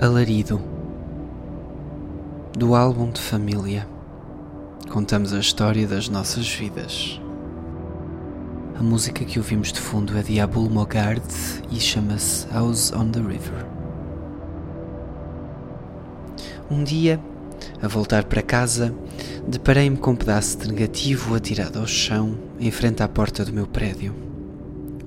Alarido 0.00 0.60
do 2.58 2.74
álbum 2.74 3.12
de 3.12 3.20
família 3.20 3.88
contamos 4.90 5.32
a 5.32 5.38
história 5.38 5.86
das 5.86 6.08
nossas 6.08 6.52
vidas. 6.52 7.20
A 8.74 8.82
música 8.82 9.24
que 9.24 9.38
ouvimos 9.38 9.72
de 9.72 9.78
fundo 9.78 10.18
é 10.18 10.22
de 10.22 10.40
Abul 10.40 10.68
Mogard 10.68 11.22
e 11.70 11.78
chama-se 11.78 12.44
House 12.48 12.92
on 12.92 13.08
the 13.10 13.20
River. 13.20 13.66
Um 16.68 16.82
dia, 16.82 17.20
a 17.80 17.86
voltar 17.86 18.24
para 18.24 18.42
casa, 18.42 18.92
deparei-me 19.46 19.96
com 19.96 20.10
um 20.10 20.16
pedaço 20.16 20.58
de 20.58 20.72
negativo 20.72 21.36
atirado 21.36 21.78
ao 21.78 21.86
chão 21.86 22.36
em 22.58 22.72
frente 22.72 23.00
à 23.00 23.06
porta 23.06 23.44
do 23.44 23.52
meu 23.52 23.68
prédio. 23.68 24.12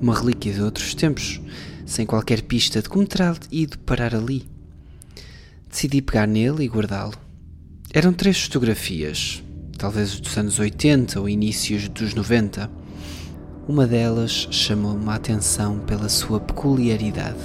Uma 0.01 0.17
relíquia 0.17 0.53
de 0.53 0.61
outros 0.61 0.95
tempos, 0.95 1.41
sem 1.85 2.05
qualquer 2.05 2.41
pista 2.43 2.81
de 2.81 2.87
como 2.87 3.05
terá 3.05 3.35
ido 3.51 3.77
parar 3.79 4.15
ali. 4.15 4.56
Decidi 5.69 6.01
pegar 6.01 6.25
nele 6.25 6.63
e 6.63 6.67
guardá-lo. 6.67 7.13
Eram 7.93 8.13
três 8.13 8.41
fotografias, 8.41 9.43
talvez 9.77 10.19
dos 10.19 10.37
anos 10.37 10.59
80 10.59 11.19
ou 11.19 11.27
inícios 11.27 11.87
dos 11.89 12.13
90. 12.13 12.69
Uma 13.67 13.85
delas 13.85 14.47
chamou-me 14.49 15.09
a 15.09 15.15
atenção 15.15 15.79
pela 15.79 16.07
sua 16.09 16.39
peculiaridade. 16.39 17.37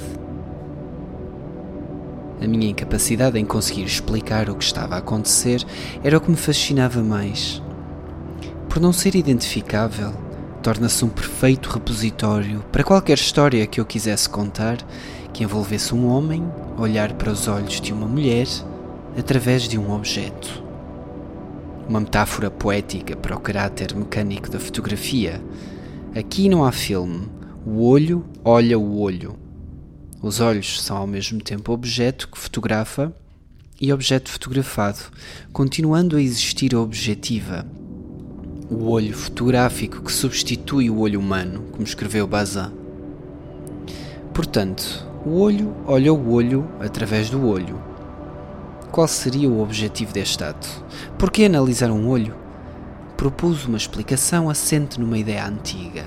A 2.40 2.46
minha 2.46 2.70
incapacidade 2.70 3.38
em 3.38 3.44
conseguir 3.44 3.84
explicar 3.84 4.48
o 4.48 4.54
que 4.54 4.64
estava 4.64 4.94
a 4.94 4.98
acontecer 4.98 5.64
era 6.02 6.16
o 6.16 6.20
que 6.20 6.30
me 6.30 6.36
fascinava 6.36 7.02
mais. 7.02 7.60
Por 8.68 8.80
não 8.80 8.92
ser 8.92 9.14
identificável, 9.14 10.12
torna-se 10.62 11.04
um 11.04 11.08
perfeito 11.08 11.68
repositório 11.68 12.64
para 12.70 12.84
qualquer 12.84 13.18
história 13.18 13.66
que 13.66 13.80
eu 13.80 13.84
quisesse 13.84 14.28
contar 14.28 14.78
que 15.32 15.44
envolvesse 15.44 15.94
um 15.94 16.06
homem 16.08 16.44
olhar 16.78 17.14
para 17.14 17.30
os 17.30 17.48
olhos 17.48 17.80
de 17.80 17.92
uma 17.92 18.06
mulher 18.06 18.46
através 19.16 19.62
de 19.68 19.78
um 19.78 19.92
objeto. 19.92 20.62
Uma 21.88 22.00
metáfora 22.00 22.50
poética 22.50 23.16
para 23.16 23.36
o 23.36 23.40
caráter 23.40 23.94
mecânico 23.94 24.50
da 24.50 24.60
fotografia. 24.60 25.42
Aqui 26.14 26.48
não 26.48 26.64
há 26.64 26.72
filme. 26.72 27.28
O 27.66 27.84
olho 27.84 28.24
olha 28.44 28.78
o 28.78 28.98
olho. 28.98 29.36
Os 30.22 30.40
olhos 30.40 30.80
são 30.80 30.96
ao 30.96 31.06
mesmo 31.06 31.40
tempo 31.40 31.72
objeto 31.72 32.28
que 32.28 32.38
fotografa 32.38 33.12
e 33.80 33.92
objeto 33.92 34.30
fotografado, 34.30 35.00
continuando 35.52 36.16
a 36.16 36.22
existir 36.22 36.74
a 36.74 36.80
objetiva. 36.80 37.66
O 38.70 38.88
olho 38.88 39.14
fotográfico 39.14 40.02
que 40.02 40.12
substitui 40.12 40.88
o 40.88 41.00
olho 41.00 41.18
humano, 41.18 41.64
como 41.72 41.82
escreveu 41.82 42.26
Bazin. 42.26 42.70
Portanto, 44.32 45.11
o 45.24 45.38
olho 45.38 45.72
olha 45.86 46.12
o 46.12 46.32
olho 46.32 46.68
através 46.80 47.30
do 47.30 47.46
olho. 47.46 47.80
Qual 48.90 49.06
seria 49.06 49.48
o 49.48 49.62
objetivo 49.62 50.12
deste 50.12 50.42
ato? 50.42 50.84
Por 51.16 51.30
que 51.30 51.44
analisar 51.44 51.90
um 51.90 52.08
olho? 52.08 52.34
Propus 53.16 53.64
uma 53.64 53.76
explicação 53.76 54.50
assente 54.50 55.00
numa 55.00 55.16
ideia 55.16 55.46
antiga, 55.46 56.04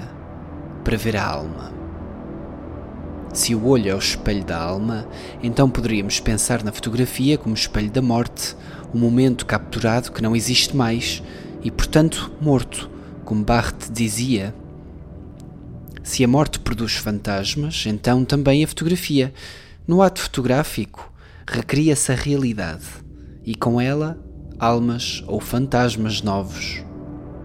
para 0.83 0.97
ver 0.97 1.15
a 1.15 1.25
alma. 1.25 1.73
Se 3.33 3.55
o 3.55 3.65
olho 3.65 3.89
é 3.89 3.95
o 3.95 3.99
espelho 3.99 4.43
da 4.43 4.61
alma, 4.61 5.07
então 5.41 5.69
poderíamos 5.69 6.19
pensar 6.19 6.61
na 6.61 6.73
fotografia 6.73 7.37
como 7.37 7.55
espelho 7.55 7.89
da 7.89 8.01
morte, 8.01 8.55
um 8.93 8.99
momento 8.99 9.45
capturado 9.45 10.11
que 10.11 10.21
não 10.21 10.35
existe 10.35 10.75
mais 10.75 11.23
e, 11.63 11.71
portanto, 11.71 12.31
morto, 12.41 12.89
como 13.23 13.43
Barthes 13.43 13.89
dizia 13.91 14.53
se 16.05 16.23
a 16.23 16.27
morte 16.27 16.59
produz 16.59 16.93
fantasmas, 16.93 17.83
então 17.87 18.23
também 18.23 18.63
a 18.63 18.67
fotografia. 18.67 19.33
No 19.87 20.03
ato 20.03 20.21
fotográfico, 20.21 21.11
recria-se 21.47 22.11
a 22.11 22.15
realidade 22.15 22.85
e 23.43 23.55
com 23.55 23.81
ela 23.81 24.15
almas 24.59 25.23
ou 25.25 25.41
fantasmas 25.41 26.21
novos. 26.21 26.83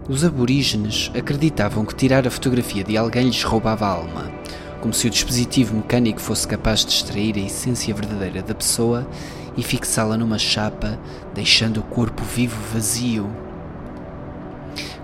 Os 0.07 0.23
aborígenes 0.23 1.09
acreditavam 1.17 1.83
que 1.83 1.95
tirar 1.95 2.27
a 2.27 2.29
fotografia 2.29 2.83
de 2.83 2.95
alguém 2.95 3.25
lhes 3.25 3.41
roubava 3.41 3.87
a 3.87 3.89
alma, 3.89 4.31
como 4.79 4.93
se 4.93 5.07
o 5.07 5.09
dispositivo 5.09 5.75
mecânico 5.75 6.21
fosse 6.21 6.47
capaz 6.47 6.85
de 6.85 6.91
extrair 6.91 7.35
a 7.37 7.41
essência 7.41 7.95
verdadeira 7.95 8.43
da 8.43 8.53
pessoa 8.53 9.09
e 9.57 9.63
fixá-la 9.63 10.15
numa 10.15 10.37
chapa, 10.37 10.99
deixando 11.33 11.79
o 11.79 11.83
corpo 11.83 12.23
vivo 12.23 12.61
vazio. 12.71 13.27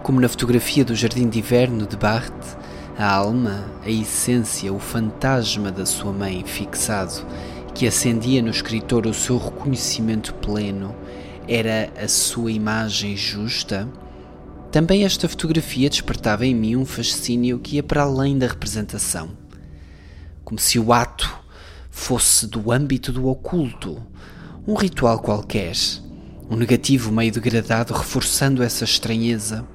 Como 0.04 0.22
na 0.22 0.30
fotografia 0.30 0.86
do 0.86 0.96
Jardim 0.96 1.28
de 1.28 1.40
Inverno 1.40 1.88
de 1.88 1.98
Barthes, 1.98 2.56
a 2.98 3.14
alma, 3.14 3.64
a 3.84 3.90
essência, 3.92 4.74
o 4.74 4.80
fantasma 4.80 5.72
da 5.72 5.86
sua 5.86 6.12
mãe 6.12 6.44
fixado, 6.44 7.24
que 7.76 7.86
acendia 7.86 8.42
no 8.42 8.50
escritor 8.50 9.06
o 9.06 9.14
seu 9.14 9.38
reconhecimento 9.38 10.34
pleno, 10.34 10.96
era 11.48 11.94
a 11.96 12.08
sua 12.08 12.52
imagem 12.52 13.16
justa? 13.16 13.88
Também 14.72 15.06
esta 15.06 15.30
fotografia 15.30 15.92
despertava 15.92 16.44
em 16.44 16.56
mim 16.56 16.76
um 16.76 16.86
fascínio 16.86 17.60
que 17.60 17.76
ia 17.76 17.84
para 17.84 18.02
além 18.02 18.36
da 18.36 18.48
representação. 18.48 19.30
Como 20.44 20.60
se 20.60 20.80
o 20.80 20.92
ato 20.92 21.40
fosse 21.92 22.48
do 22.48 22.72
âmbito 22.72 23.12
do 23.12 23.28
oculto, 23.28 24.02
um 24.68 24.74
ritual 24.74 25.20
qualquer, 25.20 25.76
um 26.50 26.56
negativo 26.56 27.12
meio 27.12 27.32
degradado 27.32 27.94
reforçando 27.94 28.64
essa 28.64 28.84
estranheza 28.84 29.68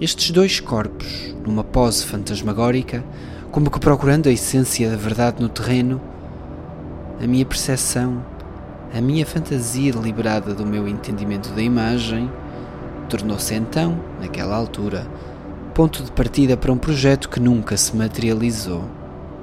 estes 0.00 0.30
dois 0.30 0.60
corpos, 0.60 1.34
numa 1.44 1.64
pose 1.64 2.04
fantasmagórica, 2.04 3.02
como 3.50 3.70
que 3.70 3.80
procurando 3.80 4.28
a 4.28 4.32
essência 4.32 4.90
da 4.90 4.96
verdade 4.96 5.42
no 5.42 5.48
terreno, 5.48 6.00
a 7.18 7.26
minha 7.26 7.46
percepção, 7.46 8.22
a 8.92 9.00
minha 9.00 9.24
fantasia 9.24 9.92
liberada 9.92 10.52
do 10.52 10.66
meu 10.66 10.86
entendimento 10.86 11.48
da 11.50 11.62
imagem, 11.62 12.30
tornou-se 13.08 13.54
então, 13.54 13.98
naquela 14.20 14.54
altura, 14.54 15.06
ponto 15.74 16.02
de 16.02 16.12
partida 16.12 16.58
para 16.58 16.72
um 16.72 16.78
projeto 16.78 17.30
que 17.30 17.40
nunca 17.40 17.74
se 17.76 17.96
materializou. 17.96 18.84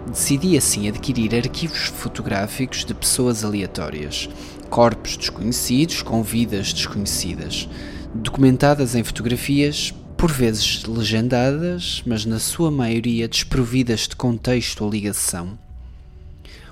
Decidi 0.07 0.55
assim 0.55 0.87
adquirir 0.87 1.33
arquivos 1.33 1.85
fotográficos 1.85 2.85
de 2.85 2.93
pessoas 2.93 3.43
aleatórias, 3.43 4.29
corpos 4.69 5.17
desconhecidos 5.17 6.03
com 6.03 6.21
vidas 6.21 6.73
desconhecidas, 6.73 7.67
documentadas 8.13 8.93
em 8.93 9.03
fotografias 9.03 9.93
por 10.23 10.31
vezes 10.31 10.85
legendadas, 10.85 12.01
mas 12.05 12.25
na 12.25 12.39
sua 12.39 12.71
maioria 12.71 13.27
desprovidas 13.27 14.07
de 14.07 14.15
contexto 14.15 14.85
ou 14.85 14.89
ligação. 14.89 15.59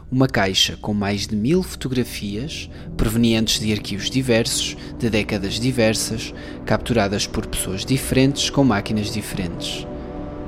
Uma 0.09 0.25
caixa 0.25 0.78
com 0.78 0.94
mais 0.94 1.28
de 1.28 1.35
mil 1.35 1.61
fotografias, 1.61 2.69
provenientes 2.95 3.59
de 3.59 3.73
arquivos 3.73 4.09
diversos, 4.09 4.78
de 4.97 5.09
décadas 5.09 5.59
diversas, 5.59 6.34
capturadas 6.66 7.28
por 7.28 7.45
pessoas 7.45 7.84
diferentes 7.84 8.50
com 8.50 8.63
máquinas 8.63 9.11
diferentes. 9.11 9.85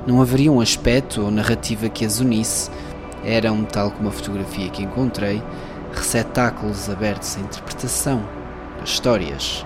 Não 0.07 0.21
haveria 0.21 0.49
um 0.49 0.61
aspecto 0.61 1.23
ou 1.23 1.29
narrativa 1.29 1.89
que 1.89 2.05
as 2.05 2.21
unisse, 2.21 2.71
eram, 3.25 3.65
tal 3.65 3.91
como 3.91 4.07
a 4.07 4.13
fotografia 4.13 4.69
que 4.69 4.81
encontrei, 4.81 5.43
receptáculos 5.93 6.89
abertos 6.89 7.35
à 7.35 7.41
interpretação, 7.41 8.25
a 8.79 8.85
histórias 8.85 9.65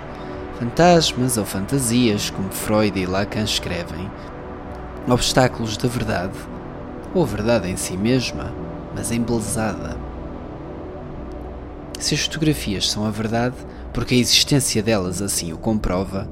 fantasmas 0.60 1.38
ou 1.38 1.46
fantasias, 1.46 2.30
como 2.30 2.52
Freud 2.52 3.00
e 3.00 3.06
Lacan 3.06 3.44
escrevem, 3.44 4.10
obstáculos 5.08 5.78
da 5.78 5.88
verdade, 5.88 6.38
ou 7.14 7.24
a 7.24 7.26
verdade 7.26 7.70
em 7.70 7.78
si 7.78 7.96
mesma, 7.96 8.54
mas 8.96 9.12
embelezada. 9.12 9.98
Se 12.00 12.16
as 12.16 12.22
fotografias 12.22 12.90
são 12.90 13.06
a 13.06 13.12
verdade, 13.12 13.56
porque 13.94 14.16
a 14.16 14.18
existência 14.18 14.82
delas 14.82 15.22
assim 15.22 15.54
o 15.54 15.58
comprova, 15.58 16.30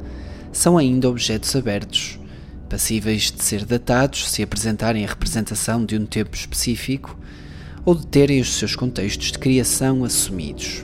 são 0.52 0.78
ainda 0.78 1.10
objetos 1.10 1.56
abertos, 1.56 2.20
passíveis 2.68 3.32
de 3.32 3.44
ser 3.44 3.64
datados 3.64 4.30
se 4.30 4.42
apresentarem 4.42 5.06
a 5.06 5.10
representação 5.10 5.86
de 5.86 5.98
um 5.98 6.06
tempo 6.06 6.36
específico 6.36 7.18
ou 7.86 7.94
de 7.94 8.08
terem 8.08 8.42
os 8.42 8.56
seus 8.56 8.76
contextos 8.76 9.32
de 9.32 9.38
criação 9.38 10.04
assumidos. 10.04 10.84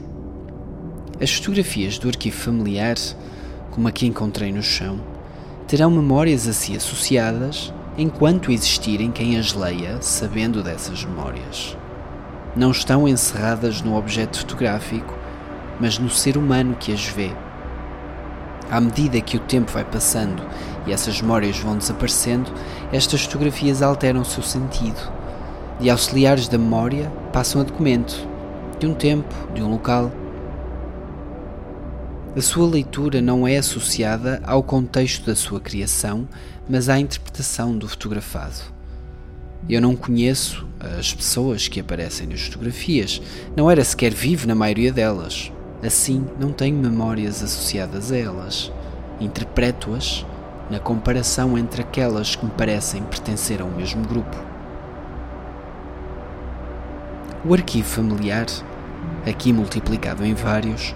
As 1.19 1.33
fotografias 1.33 1.97
do 1.97 2.07
arquivo 2.07 2.37
familiar 2.37 2.95
como 3.71 3.87
a 3.87 3.91
que 3.91 4.05
encontrei 4.05 4.51
no 4.51 4.61
chão, 4.61 4.99
terão 5.67 5.89
memórias 5.89 6.47
a 6.47 6.53
si 6.53 6.75
associadas 6.75 7.73
enquanto 7.97 8.51
existirem 8.51 9.11
quem 9.11 9.37
as 9.37 9.53
leia 9.53 10.01
sabendo 10.01 10.61
dessas 10.61 11.03
memórias. 11.03 11.77
Não 12.55 12.71
estão 12.71 13.07
encerradas 13.07 13.81
no 13.81 13.97
objeto 13.97 14.39
fotográfico, 14.39 15.13
mas 15.79 15.97
no 15.97 16.09
ser 16.09 16.37
humano 16.37 16.75
que 16.79 16.93
as 16.93 17.05
vê. 17.07 17.31
À 18.69 18.79
medida 18.79 19.19
que 19.21 19.37
o 19.37 19.39
tempo 19.39 19.71
vai 19.71 19.83
passando 19.83 20.43
e 20.85 20.91
essas 20.91 21.21
memórias 21.21 21.57
vão 21.59 21.77
desaparecendo, 21.77 22.51
estas 22.91 23.23
fotografias 23.23 23.81
alteram 23.81 24.21
o 24.21 24.25
seu 24.25 24.43
sentido. 24.43 25.11
De 25.79 25.89
auxiliares 25.89 26.47
da 26.47 26.57
memória 26.57 27.11
passam 27.33 27.61
a 27.61 27.63
documento, 27.63 28.27
de 28.79 28.87
um 28.87 28.93
tempo, 28.93 29.33
de 29.53 29.61
um 29.63 29.69
local, 29.69 30.11
a 32.35 32.41
sua 32.41 32.65
leitura 32.65 33.21
não 33.21 33.45
é 33.45 33.57
associada 33.57 34.41
ao 34.45 34.63
contexto 34.63 35.25
da 35.25 35.35
sua 35.35 35.59
criação, 35.59 36.27
mas 36.69 36.87
à 36.87 36.97
interpretação 36.97 37.77
do 37.77 37.89
fotografado. 37.89 38.71
Eu 39.67 39.81
não 39.81 39.95
conheço 39.95 40.65
as 40.79 41.13
pessoas 41.13 41.67
que 41.67 41.79
aparecem 41.79 42.27
nas 42.27 42.41
fotografias, 42.41 43.21
não 43.55 43.69
era 43.69 43.83
sequer 43.83 44.13
vivo 44.13 44.47
na 44.47 44.55
maioria 44.55 44.93
delas. 44.93 45.51
Assim, 45.83 46.25
não 46.39 46.53
tenho 46.53 46.77
memórias 46.77 47.43
associadas 47.43 48.11
a 48.11 48.17
elas. 48.17 48.71
Interpreto-as 49.19 50.25
na 50.69 50.79
comparação 50.79 51.57
entre 51.57 51.81
aquelas 51.81 52.35
que 52.35 52.45
me 52.45 52.51
parecem 52.51 53.03
pertencer 53.03 53.61
ao 53.61 53.69
mesmo 53.69 54.07
grupo. 54.07 54.37
O 57.43 57.53
arquivo 57.53 57.87
familiar, 57.87 58.45
aqui 59.25 59.51
multiplicado 59.51 60.25
em 60.25 60.33
vários, 60.33 60.95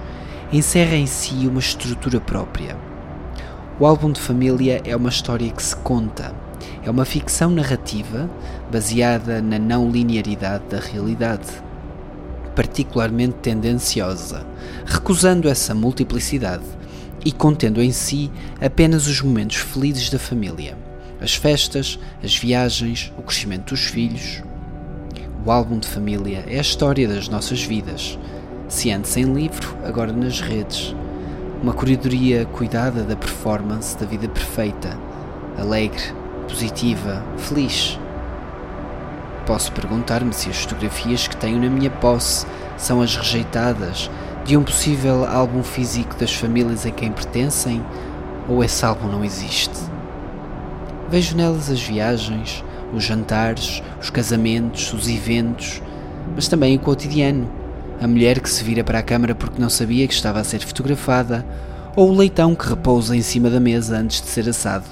encerra 0.58 0.96
em 0.96 1.06
si 1.06 1.48
uma 1.48 1.60
estrutura 1.60 2.22
própria. 2.22 2.78
O 3.78 3.86
álbum 3.86 4.10
de 4.10 4.22
família 4.22 4.82
é 4.86 4.96
uma 4.96 5.10
história 5.10 5.52
que 5.52 5.62
se 5.62 5.76
conta, 5.76 6.34
é 6.82 6.90
uma 6.90 7.04
ficção 7.04 7.50
narrativa 7.50 8.30
baseada 8.72 9.42
na 9.42 9.60
não 9.60 9.92
linearidade 9.92 10.64
da 10.70 10.80
realidade, 10.80 11.48
particularmente 12.56 13.36
tendenciosa, 13.42 14.48
recusando 14.86 15.50
essa 15.50 15.76
multiplicidade 15.76 16.64
e 17.26 17.34
contendo 17.34 17.82
em 17.82 17.92
si 17.92 18.32
apenas 18.62 19.08
os 19.08 19.22
momentos 19.22 19.58
felizes 19.58 20.10
da 20.10 20.20
família, 20.20 20.78
as 21.20 21.36
festas, 21.36 22.00
as 22.24 22.38
viagens, 22.38 23.12
o 23.18 23.24
crescimento 23.24 23.72
dos 23.72 23.84
filhos. 23.84 24.42
O 25.46 25.52
álbum 25.52 25.80
de 25.80 25.88
família 25.88 26.46
é 26.48 26.58
a 26.58 26.62
história 26.62 27.08
das 27.08 27.28
nossas 27.28 27.62
vidas, 27.62 28.18
se 28.76 28.92
antes 28.92 29.16
em 29.16 29.24
livro, 29.24 29.74
agora 29.86 30.12
nas 30.12 30.42
redes. 30.42 30.94
Uma 31.64 31.72
curadoria 31.72 32.46
cuidada 32.46 33.04
da 33.04 33.16
performance 33.16 33.98
da 33.98 34.06
vida 34.06 34.28
perfeita, 34.28 35.00
alegre, 35.58 36.04
positiva, 36.46 37.24
feliz. 37.38 37.98
Posso 39.46 39.72
perguntar-me 39.72 40.34
se 40.34 40.50
as 40.50 40.58
fotografias 40.58 41.26
que 41.26 41.38
tenho 41.38 41.58
na 41.58 41.70
minha 41.70 41.90
posse 41.90 42.46
são 42.76 43.02
as 43.02 43.16
rejeitadas 43.16 44.12
de 44.44 44.58
um 44.58 44.64
possível 44.64 45.26
álbum 45.26 45.64
físico 45.64 46.14
das 46.18 46.34
famílias 46.34 46.86
a 46.86 46.92
quem 46.92 47.14
pertencem 47.14 47.82
ou 48.46 48.62
esse 48.62 48.86
álbum 48.86 49.08
não 49.08 49.24
existe. 49.24 49.80
Vejo 51.10 51.38
nelas 51.38 51.70
as 51.70 51.82
viagens, 51.82 52.62
os 52.94 53.06
jantares, 53.06 53.82
os 54.02 54.10
casamentos, 54.10 54.92
os 54.92 55.08
eventos, 55.08 55.82
mas 56.36 56.50
também 56.50 56.76
o 56.76 56.80
cotidiano. 56.80 57.65
A 58.02 58.08
mulher 58.08 58.40
que 58.40 58.50
se 58.50 58.64
vira 58.64 58.84
para 58.84 59.00
a 59.00 59.04
câmara 59.04 59.34
porque 59.34 59.62
não 59.62 59.70
sabia 59.70 60.08
que 60.08 60.14
estava 60.14 60.40
a 60.40 60.44
ser 60.44 60.60
fotografada, 60.60 61.46
ou 61.96 62.10
o 62.10 62.16
leitão 62.16 62.54
que 62.56 62.68
repousa 62.68 63.16
em 63.16 63.22
cima 63.22 63.50
da 63.50 63.60
mesa 63.60 63.98
antes 63.98 64.22
de 64.22 64.28
ser 64.28 64.50
assado. 64.50 64.86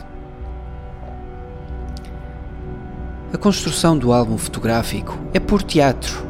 A 3.33 3.37
construção 3.37 3.97
do 3.97 4.13
álbum 4.13 4.37
fotográfico 4.37 5.17
é 5.33 5.39
por 5.39 5.61
teatro. 5.63 6.25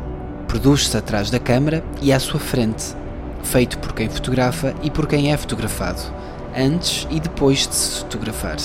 Produz-se 0.47 0.95
atrás 0.97 1.29
da 1.29 1.39
câmara 1.39 1.83
e 2.01 2.11
à 2.11 2.19
sua 2.19 2.39
frente 2.39 2.95
feito 3.43 3.77
por 3.79 3.93
quem 3.93 4.09
fotografa 4.09 4.73
e 4.81 4.89
por 4.89 5.07
quem 5.07 5.31
é 5.31 5.37
fotografado, 5.37 6.01
antes 6.57 7.07
e 7.11 7.19
depois 7.19 7.67
de 7.67 7.75
se 7.75 7.99
fotografar. 7.99 8.57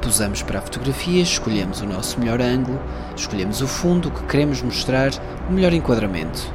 Posamos 0.00 0.42
para 0.42 0.58
a 0.58 0.62
fotografia, 0.62 1.22
escolhemos 1.22 1.80
o 1.80 1.86
nosso 1.86 2.20
melhor 2.20 2.40
ângulo, 2.40 2.78
escolhemos 3.16 3.62
o 3.62 3.66
fundo 3.66 4.10
que 4.10 4.22
queremos 4.24 4.62
mostrar, 4.62 5.10
o 5.48 5.52
melhor 5.52 5.72
enquadramento. 5.72 6.52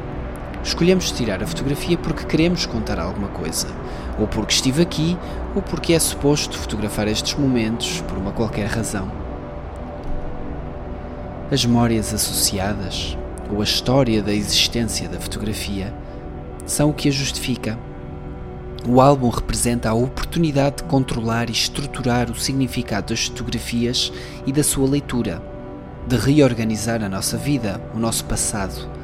Escolhemos 0.69 1.11
tirar 1.11 1.41
a 1.41 1.47
fotografia 1.47 1.97
porque 1.97 2.25
queremos 2.25 2.67
contar 2.67 2.99
alguma 2.99 3.27
coisa, 3.29 3.67
ou 4.19 4.27
porque 4.27 4.53
estive 4.53 4.83
aqui, 4.83 5.17
ou 5.55 5.63
porque 5.63 5.93
é 5.93 5.99
suposto 5.99 6.55
fotografar 6.55 7.07
estes 7.07 7.33
momentos 7.33 8.01
por 8.01 8.19
uma 8.19 8.31
qualquer 8.31 8.67
razão. 8.67 9.11
As 11.51 11.65
memórias 11.65 12.13
associadas, 12.13 13.17
ou 13.51 13.61
a 13.61 13.63
história 13.63 14.21
da 14.21 14.31
existência 14.31 15.09
da 15.09 15.19
fotografia, 15.19 15.91
são 16.67 16.91
o 16.91 16.93
que 16.93 17.09
a 17.09 17.11
justifica. 17.11 17.77
O 18.87 19.01
álbum 19.01 19.29
representa 19.29 19.89
a 19.89 19.95
oportunidade 19.95 20.77
de 20.77 20.83
controlar 20.83 21.49
e 21.49 21.53
estruturar 21.53 22.29
o 22.29 22.39
significado 22.39 23.07
das 23.07 23.25
fotografias 23.25 24.13
e 24.45 24.53
da 24.53 24.63
sua 24.63 24.87
leitura, 24.87 25.41
de 26.07 26.15
reorganizar 26.15 27.03
a 27.03 27.09
nossa 27.09 27.37
vida, 27.37 27.81
o 27.95 27.97
nosso 27.97 28.23
passado. 28.25 28.98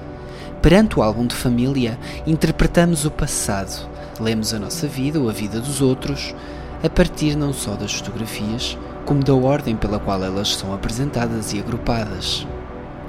Perante 0.65 0.97
o 0.97 1.03
álbum 1.03 1.27
de 1.27 1.35
família, 1.35 1.95
interpretamos 2.25 3.05
o 3.05 3.11
passado, 3.11 3.87
lemos 4.19 4.51
a 4.51 4.57
nossa 4.57 4.87
vida 4.87 5.19
ou 5.19 5.29
a 5.29 5.31
vida 5.31 5.59
dos 5.59 5.79
outros, 5.79 6.33
a 6.83 6.89
partir 6.89 7.35
não 7.35 7.53
só 7.53 7.75
das 7.75 7.93
fotografias, 7.93 8.75
como 9.05 9.23
da 9.23 9.35
ordem 9.35 9.75
pela 9.75 9.99
qual 9.99 10.23
elas 10.23 10.55
são 10.55 10.73
apresentadas 10.73 11.53
e 11.53 11.59
agrupadas. 11.59 12.47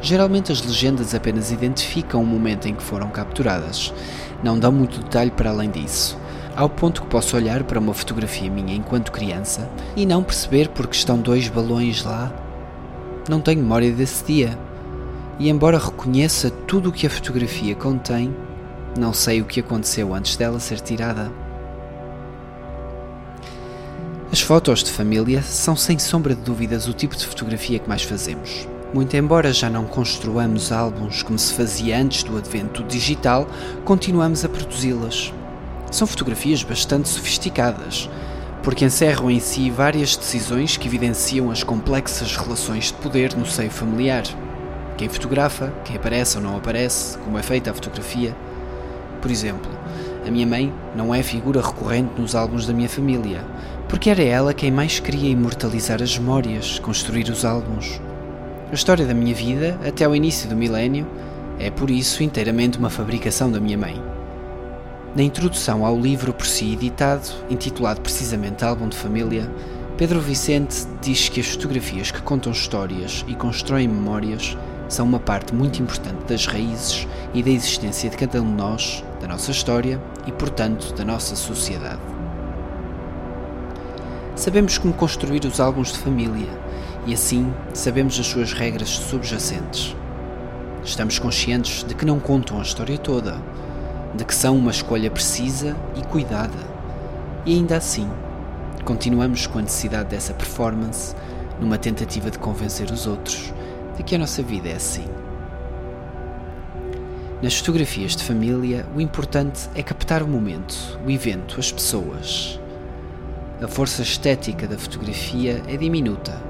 Geralmente 0.02 0.52
as 0.52 0.60
legendas 0.60 1.14
apenas 1.14 1.50
identificam 1.50 2.22
o 2.22 2.26
momento 2.26 2.68
em 2.68 2.74
que 2.74 2.82
foram 2.82 3.08
capturadas, 3.08 3.90
não 4.44 4.58
dão 4.58 4.70
muito 4.70 5.00
detalhe 5.00 5.30
para 5.30 5.48
além 5.48 5.70
disso, 5.70 6.18
ao 6.54 6.68
ponto 6.68 7.00
que 7.00 7.08
posso 7.08 7.36
olhar 7.36 7.64
para 7.64 7.80
uma 7.80 7.94
fotografia 7.94 8.50
minha 8.50 8.74
enquanto 8.74 9.10
criança 9.10 9.66
e 9.96 10.04
não 10.04 10.22
perceber 10.22 10.68
porque 10.68 10.94
estão 10.94 11.18
dois 11.18 11.48
balões 11.48 12.04
lá. 12.04 12.30
Não 13.30 13.40
tenho 13.40 13.62
memória 13.62 13.90
desse 13.92 14.22
dia. 14.26 14.65
E 15.38 15.50
embora 15.50 15.78
reconheça 15.78 16.50
tudo 16.50 16.88
o 16.88 16.92
que 16.92 17.06
a 17.06 17.10
fotografia 17.10 17.74
contém, 17.74 18.34
não 18.98 19.12
sei 19.12 19.42
o 19.42 19.44
que 19.44 19.60
aconteceu 19.60 20.14
antes 20.14 20.36
dela 20.36 20.58
ser 20.58 20.80
tirada. 20.80 21.30
As 24.32 24.40
fotos 24.40 24.82
de 24.82 24.90
família 24.90 25.42
são 25.42 25.76
sem 25.76 25.98
sombra 25.98 26.34
de 26.34 26.40
dúvidas 26.40 26.88
o 26.88 26.92
tipo 26.92 27.14
de 27.14 27.26
fotografia 27.26 27.78
que 27.78 27.88
mais 27.88 28.02
fazemos. 28.02 28.66
Muito 28.94 29.14
embora 29.16 29.52
já 29.52 29.68
não 29.68 29.84
construamos 29.84 30.72
álbuns 30.72 31.22
como 31.22 31.38
se 31.38 31.52
fazia 31.52 31.98
antes 31.98 32.22
do 32.22 32.38
advento 32.38 32.82
digital, 32.84 33.46
continuamos 33.84 34.44
a 34.44 34.48
produzi-las. 34.48 35.34
São 35.90 36.06
fotografias 36.06 36.62
bastante 36.62 37.08
sofisticadas, 37.08 38.08
porque 38.62 38.84
encerram 38.84 39.30
em 39.30 39.38
si 39.38 39.70
várias 39.70 40.16
decisões 40.16 40.76
que 40.76 40.88
evidenciam 40.88 41.50
as 41.50 41.62
complexas 41.62 42.36
relações 42.36 42.86
de 42.86 42.94
poder 42.94 43.36
no 43.36 43.46
seio 43.46 43.70
familiar. 43.70 44.24
Quem 44.96 45.10
fotografa, 45.10 45.72
quem 45.84 45.96
aparece 45.96 46.38
ou 46.38 46.42
não 46.42 46.56
aparece, 46.56 47.18
como 47.18 47.36
é 47.36 47.42
feita 47.42 47.70
a 47.70 47.74
fotografia. 47.74 48.34
Por 49.20 49.30
exemplo, 49.30 49.70
a 50.26 50.30
minha 50.30 50.46
mãe 50.46 50.72
não 50.94 51.14
é 51.14 51.22
figura 51.22 51.60
recorrente 51.60 52.18
nos 52.18 52.34
álbuns 52.34 52.66
da 52.66 52.72
minha 52.72 52.88
família, 52.88 53.44
porque 53.88 54.08
era 54.08 54.22
ela 54.22 54.54
quem 54.54 54.70
mais 54.70 54.98
queria 54.98 55.30
imortalizar 55.30 56.02
as 56.02 56.18
memórias, 56.18 56.78
construir 56.78 57.28
os 57.28 57.44
álbuns. 57.44 58.00
A 58.70 58.74
história 58.74 59.04
da 59.04 59.12
minha 59.12 59.34
vida, 59.34 59.78
até 59.86 60.04
ao 60.04 60.16
início 60.16 60.48
do 60.48 60.56
milénio, 60.56 61.06
é 61.58 61.70
por 61.70 61.90
isso 61.90 62.22
inteiramente 62.22 62.78
uma 62.78 62.90
fabricação 62.90 63.52
da 63.52 63.60
minha 63.60 63.76
mãe. 63.76 64.02
Na 65.14 65.22
introdução 65.22 65.84
ao 65.84 65.98
livro 65.98 66.32
por 66.32 66.46
si 66.46 66.72
editado, 66.72 67.28
intitulado 67.50 68.00
precisamente 68.00 68.64
Álbum 68.64 68.88
de 68.88 68.96
Família, 68.96 69.50
Pedro 69.96 70.20
Vicente 70.20 70.86
diz 71.00 71.28
que 71.28 71.40
as 71.40 71.48
fotografias 71.48 72.10
que 72.10 72.20
contam 72.20 72.52
histórias 72.52 73.24
e 73.28 73.34
constroem 73.34 73.88
memórias 73.88 74.56
são 74.88 75.06
uma 75.06 75.18
parte 75.18 75.54
muito 75.54 75.82
importante 75.82 76.24
das 76.26 76.46
raízes 76.46 77.06
e 77.34 77.42
da 77.42 77.50
existência 77.50 78.08
de 78.08 78.16
cada 78.16 78.40
um 78.40 78.46
de 78.46 78.56
nós, 78.56 79.04
da 79.20 79.26
nossa 79.26 79.50
história 79.50 80.00
e, 80.26 80.32
portanto, 80.32 80.94
da 80.94 81.04
nossa 81.04 81.34
sociedade. 81.34 82.00
Sabemos 84.36 84.78
como 84.78 84.92
construir 84.92 85.44
os 85.44 85.60
álbuns 85.60 85.92
de 85.92 85.98
família 85.98 86.50
e 87.06 87.14
assim 87.14 87.52
sabemos 87.72 88.18
as 88.20 88.26
suas 88.26 88.52
regras 88.52 88.90
subjacentes. 88.90 89.96
Estamos 90.84 91.18
conscientes 91.18 91.82
de 91.82 91.94
que 91.94 92.04
não 92.04 92.20
contam 92.20 92.58
a 92.58 92.62
história 92.62 92.98
toda, 92.98 93.40
de 94.14 94.24
que 94.24 94.34
são 94.34 94.56
uma 94.56 94.70
escolha 94.70 95.10
precisa 95.10 95.74
e 95.96 96.02
cuidada, 96.02 96.58
e 97.44 97.54
ainda 97.54 97.76
assim 97.76 98.08
continuamos 98.84 99.46
com 99.46 99.58
a 99.58 99.62
necessidade 99.62 100.10
dessa 100.10 100.32
performance 100.32 101.14
numa 101.60 101.76
tentativa 101.76 102.30
de 102.30 102.38
convencer 102.38 102.90
os 102.90 103.06
outros 103.06 103.52
de 103.96 104.02
que 104.02 104.14
a 104.14 104.18
nossa 104.18 104.42
vida 104.42 104.68
é 104.68 104.74
assim. 104.74 105.06
Nas 107.42 107.58
fotografias 107.58 108.16
de 108.16 108.24
família, 108.24 108.86
o 108.94 109.00
importante 109.00 109.68
é 109.74 109.82
captar 109.82 110.22
o 110.22 110.28
momento, 110.28 110.98
o 111.04 111.10
evento, 111.10 111.60
as 111.60 111.70
pessoas. 111.70 112.58
A 113.62 113.68
força 113.68 114.02
estética 114.02 114.66
da 114.66 114.78
fotografia 114.78 115.62
é 115.68 115.76
diminuta 115.76 116.40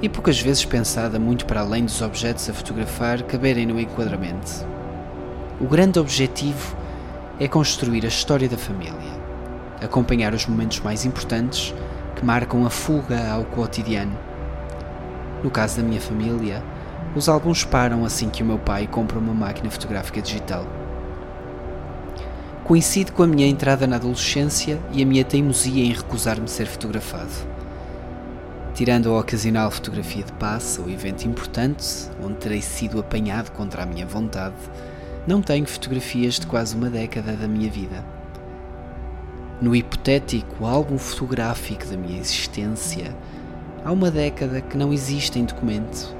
e 0.00 0.08
poucas 0.08 0.40
vezes 0.40 0.64
pensada 0.64 1.18
muito 1.18 1.46
para 1.46 1.60
além 1.60 1.84
dos 1.84 2.02
objetos 2.02 2.48
a 2.50 2.52
fotografar 2.52 3.22
caberem 3.22 3.66
no 3.66 3.78
enquadramento. 3.78 4.66
O 5.60 5.66
grande 5.66 6.00
objetivo 6.00 6.76
é 7.38 7.46
construir 7.46 8.04
a 8.04 8.08
história 8.08 8.48
da 8.48 8.58
família, 8.58 8.92
acompanhar 9.80 10.34
os 10.34 10.46
momentos 10.46 10.80
mais 10.80 11.04
importantes 11.04 11.72
que 12.16 12.24
marcam 12.24 12.66
a 12.66 12.70
fuga 12.70 13.30
ao 13.30 13.44
cotidiano. 13.44 14.18
No 15.42 15.50
caso 15.50 15.76
da 15.76 15.82
minha 15.82 16.00
família, 16.00 16.62
os 17.14 17.28
álbuns 17.28 17.64
param 17.64 18.04
assim 18.04 18.28
que 18.28 18.42
o 18.42 18.46
meu 18.46 18.58
pai 18.58 18.86
compra 18.86 19.18
uma 19.18 19.34
máquina 19.34 19.70
fotográfica 19.70 20.20
digital. 20.20 20.66
Coincide 22.64 23.12
com 23.12 23.22
a 23.22 23.26
minha 23.26 23.46
entrada 23.46 23.86
na 23.86 23.96
adolescência 23.96 24.80
e 24.92 25.02
a 25.02 25.06
minha 25.06 25.24
teimosia 25.24 25.84
em 25.84 25.92
recusar-me 25.92 26.48
ser 26.48 26.66
fotografado 26.66 27.52
Tirando 28.74 29.10
a 29.10 29.20
ocasional 29.20 29.70
fotografia 29.70 30.24
de 30.24 30.32
passe 30.32 30.80
ou 30.80 30.88
evento 30.88 31.28
importante, 31.28 32.08
onde 32.24 32.36
terei 32.36 32.62
sido 32.62 32.98
apanhado 32.98 33.52
contra 33.52 33.82
a 33.82 33.86
minha 33.86 34.06
vontade, 34.06 34.56
não 35.26 35.42
tenho 35.42 35.66
fotografias 35.66 36.40
de 36.40 36.46
quase 36.46 36.74
uma 36.74 36.88
década 36.88 37.32
da 37.32 37.46
minha 37.46 37.70
vida. 37.70 38.02
No 39.60 39.76
hipotético 39.76 40.64
álbum 40.64 40.96
fotográfico 40.96 41.84
da 41.84 41.98
minha 41.98 42.18
existência, 42.18 43.14
há 43.84 43.92
uma 43.92 44.10
década 44.10 44.62
que 44.62 44.78
não 44.78 44.90
existe 44.90 45.38
em 45.38 45.44
documento, 45.44 46.16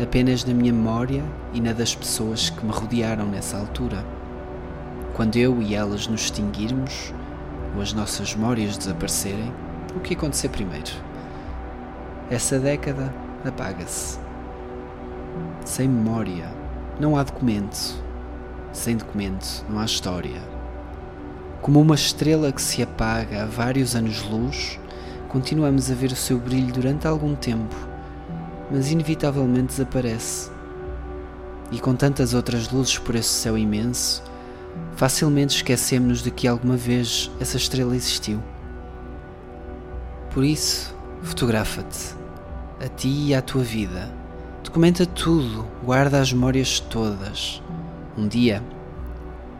apenas 0.00 0.44
na 0.44 0.54
minha 0.54 0.72
memória 0.72 1.24
e 1.52 1.60
na 1.60 1.72
das 1.72 1.94
pessoas 1.94 2.50
que 2.50 2.64
me 2.64 2.72
rodearam 2.72 3.26
nessa 3.26 3.58
altura. 3.58 4.04
Quando 5.14 5.36
eu 5.36 5.60
e 5.60 5.74
elas 5.74 6.06
nos 6.06 6.22
extinguirmos, 6.22 7.12
ou 7.74 7.82
as 7.82 7.92
nossas 7.92 8.34
memórias 8.34 8.76
desaparecerem, 8.76 9.52
o 9.94 10.00
que 10.00 10.14
acontecer 10.14 10.48
primeiro? 10.48 10.92
Essa 12.30 12.58
década 12.58 13.12
apaga-se. 13.44 14.18
Sem 15.64 15.88
memória, 15.88 16.48
não 16.98 17.16
há 17.16 17.22
documento. 17.22 18.02
Sem 18.72 18.96
documento, 18.96 19.64
não 19.68 19.78
há 19.78 19.84
história. 19.84 20.40
Como 21.60 21.80
uma 21.80 21.94
estrela 21.94 22.50
que 22.50 22.62
se 22.62 22.82
apaga 22.82 23.42
a 23.42 23.46
vários 23.46 23.94
anos-luz, 23.94 24.80
continuamos 25.28 25.90
a 25.90 25.94
ver 25.94 26.10
o 26.10 26.16
seu 26.16 26.38
brilho 26.38 26.72
durante 26.72 27.06
algum 27.06 27.34
tempo, 27.34 27.76
mas 28.72 28.90
inevitavelmente 28.90 29.68
desaparece. 29.68 30.50
E 31.70 31.78
com 31.78 31.94
tantas 31.94 32.32
outras 32.32 32.70
luzes 32.70 32.98
por 32.98 33.14
esse 33.14 33.28
céu 33.28 33.56
imenso, 33.56 34.22
facilmente 34.96 35.56
esquecemos 35.56 36.22
de 36.22 36.30
que 36.30 36.48
alguma 36.48 36.76
vez 36.76 37.30
essa 37.38 37.56
estrela 37.56 37.94
existiu. 37.94 38.42
Por 40.30 40.42
isso, 40.42 40.94
fotografa-te 41.22 42.14
a 42.82 42.88
ti 42.88 43.08
e 43.08 43.34
à 43.34 43.42
tua 43.42 43.62
vida. 43.62 44.10
Documenta 44.64 45.06
tudo, 45.06 45.66
guarda 45.84 46.20
as 46.20 46.32
memórias 46.32 46.80
todas. 46.80 47.62
Um 48.16 48.26
dia, 48.26 48.62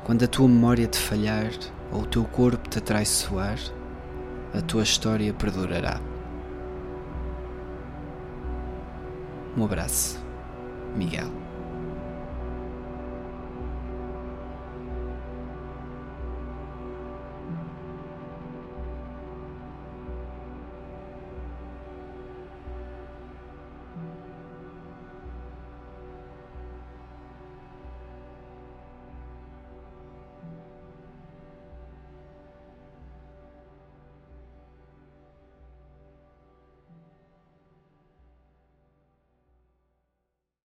quando 0.05 0.25
a 0.25 0.29
tua 0.29 0.49
memória 0.49 0.87
te 0.87 0.99
falhar 0.99 1.51
ou 1.93 2.03
o 2.03 2.07
teu 2.07 2.25
corpo 2.25 2.69
te 2.69 2.79
atraiçoar, 2.79 3.59
a 4.55 4.61
tua 4.61 4.83
história 4.83 5.33
perdurará. 5.33 6.01
Um 9.57 9.65
abraço, 9.65 10.19
Miguel. 10.97 11.42